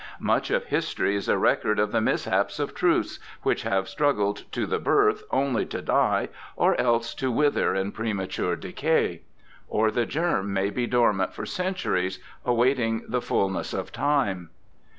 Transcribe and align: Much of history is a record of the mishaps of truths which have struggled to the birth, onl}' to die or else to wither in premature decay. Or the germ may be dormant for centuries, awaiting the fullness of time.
Much 0.19 0.49
of 0.49 0.65
history 0.65 1.15
is 1.15 1.29
a 1.29 1.37
record 1.37 1.77
of 1.77 1.91
the 1.91 2.01
mishaps 2.01 2.57
of 2.57 2.73
truths 2.73 3.19
which 3.43 3.61
have 3.61 3.87
struggled 3.87 4.51
to 4.51 4.65
the 4.65 4.79
birth, 4.79 5.21
onl}' 5.29 5.63
to 5.69 5.79
die 5.79 6.27
or 6.55 6.75
else 6.81 7.13
to 7.13 7.31
wither 7.31 7.75
in 7.75 7.91
premature 7.91 8.55
decay. 8.55 9.21
Or 9.69 9.91
the 9.91 10.07
germ 10.07 10.51
may 10.51 10.71
be 10.71 10.87
dormant 10.87 11.35
for 11.35 11.45
centuries, 11.45 12.17
awaiting 12.43 13.03
the 13.07 13.21
fullness 13.21 13.75
of 13.75 13.91
time. 13.91 14.49